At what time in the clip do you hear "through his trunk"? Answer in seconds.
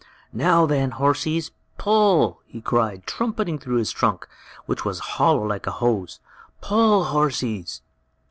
3.59-4.27